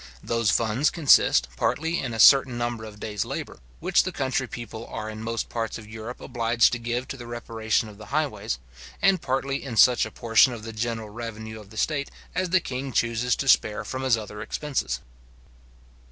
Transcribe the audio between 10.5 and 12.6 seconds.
of the general revenue of the state as the